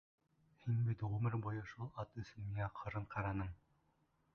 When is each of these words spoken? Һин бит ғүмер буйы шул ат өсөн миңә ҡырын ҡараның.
Һин 0.63 0.79
бит 0.87 1.03
ғүмер 1.11 1.37
буйы 1.45 1.63
шул 1.75 1.93
ат 2.05 2.19
өсөн 2.25 2.49
миңә 2.51 2.75
ҡырын 2.83 3.11
ҡараның. 3.17 3.59